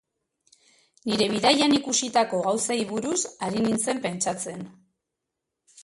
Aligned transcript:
Nire 1.11 1.27
bidaian 1.33 1.75
ikusitako 1.79 2.41
gauzei 2.47 2.79
buruz 2.95 3.19
ari 3.49 3.63
nintzen 3.67 4.03
pentsatzen. 4.09 4.69